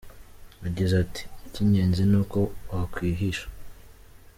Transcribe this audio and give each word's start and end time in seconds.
Yagize 0.65 0.93
ati 1.03 1.21
“Icy’ingenzi 1.47 2.01
ni 2.09 2.17
uko 2.21 2.39
wakwihisha. 2.69 3.45